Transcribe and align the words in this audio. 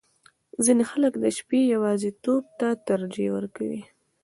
•ځینې 0.63 0.83
خلک 0.91 1.13
د 1.19 1.25
شپې 1.37 1.59
یواځیتوب 1.73 2.43
ته 2.59 2.67
ترجیح 2.87 3.29
ورکوي. 3.35 3.81